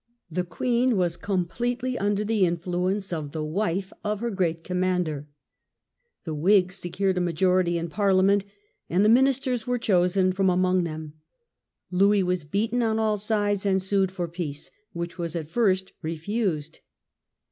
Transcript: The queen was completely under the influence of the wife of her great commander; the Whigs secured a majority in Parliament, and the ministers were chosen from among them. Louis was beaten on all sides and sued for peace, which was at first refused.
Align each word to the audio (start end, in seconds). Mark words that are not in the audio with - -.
The 0.31 0.43
queen 0.43 0.97
was 0.97 1.15
completely 1.15 1.95
under 1.95 2.25
the 2.25 2.43
influence 2.43 3.13
of 3.13 3.33
the 3.33 3.43
wife 3.45 3.93
of 4.03 4.19
her 4.19 4.31
great 4.31 4.63
commander; 4.63 5.27
the 6.23 6.33
Whigs 6.33 6.77
secured 6.77 7.19
a 7.19 7.21
majority 7.21 7.77
in 7.77 7.87
Parliament, 7.87 8.43
and 8.89 9.05
the 9.05 9.09
ministers 9.09 9.67
were 9.67 9.77
chosen 9.77 10.33
from 10.33 10.49
among 10.49 10.85
them. 10.85 11.13
Louis 11.91 12.23
was 12.23 12.43
beaten 12.43 12.81
on 12.81 12.97
all 12.97 13.17
sides 13.17 13.63
and 13.63 13.79
sued 13.79 14.11
for 14.11 14.27
peace, 14.27 14.71
which 14.91 15.19
was 15.19 15.35
at 15.35 15.51
first 15.51 15.91
refused. 16.01 16.79